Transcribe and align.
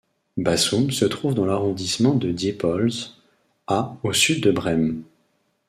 Bassum 0.35 0.89
se 0.89 1.05
trouve 1.05 1.35
dans 1.35 1.45
l’arrondissement 1.45 2.15
de 2.15 2.31
Diepholz, 2.31 3.21
à 3.67 3.97
au 4.01 4.13
sud 4.13 4.41
de 4.43 4.49
Brême. 4.51 5.03